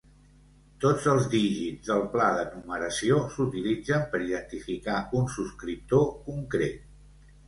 [0.83, 6.89] Tots els dígits del pla de numeració s'utilitzen per identificar un subscriptor concret.